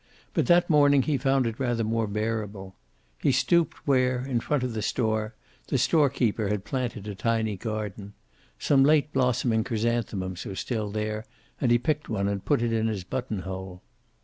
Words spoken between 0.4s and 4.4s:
that morning he found it rather more bearable. He stooped where, in